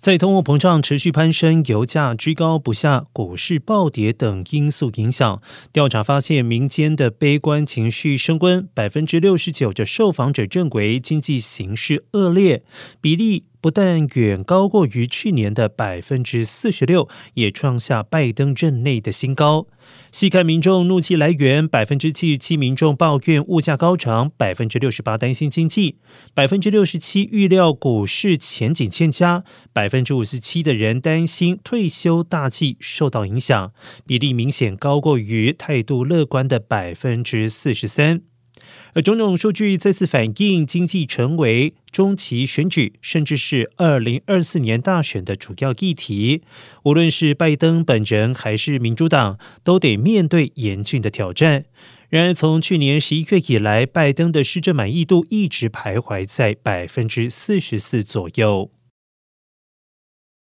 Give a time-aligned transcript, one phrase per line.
[0.00, 12.62] 在通货膨胀持续攀升、油价居高不下、股市暴跌等因素影响，调查发现民间的悲观情绪升温，百分之六十九的受访者认为经济形势恶劣，
[13.00, 13.44] 比例。
[13.60, 19.66] 不但远高过于去年的百分之四十六，也创下拜登任内的新高。
[20.12, 25.96] 细看民众怒气来源，百分之七十七民众抱怨物价高涨，百分之六十八担心经济，
[26.34, 33.72] 百分之六十七预料股市前景欠佳，百分之五十七的人担心退休大计受到影响，
[34.06, 38.22] 比例明显高过于态度乐观的百分之四十三。
[38.94, 46.42] 而种种数据再次反映，经济成为中期选举，甚至是二零二四年大选的主要议题。
[46.84, 51.64] 无论是拜登本人还是民主党，都得面对严峻的挑战。
[52.08, 58.70] 然而，从去年十一月以来，拜登的施政满意度一直徘徊在百分之四十四左右。